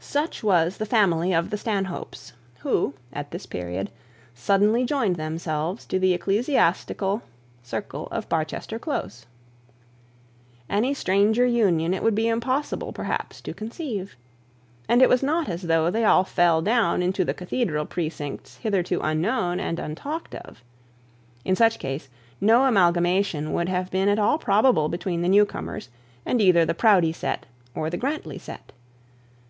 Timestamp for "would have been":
23.54-24.10